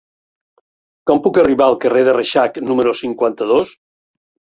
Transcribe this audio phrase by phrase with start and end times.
[1.09, 3.81] Com puc arribar al carrer de Reixac número cinquanta-dos?